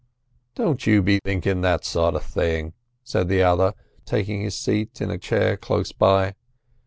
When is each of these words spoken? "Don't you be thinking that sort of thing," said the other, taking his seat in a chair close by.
"Don't 0.55 0.87
you 0.87 1.03
be 1.03 1.19
thinking 1.23 1.61
that 1.61 1.85
sort 1.85 2.15
of 2.15 2.23
thing," 2.23 2.73
said 3.03 3.27
the 3.29 3.43
other, 3.43 3.75
taking 4.03 4.41
his 4.41 4.57
seat 4.57 4.99
in 4.99 5.11
a 5.11 5.19
chair 5.19 5.55
close 5.55 5.91
by. 5.91 6.33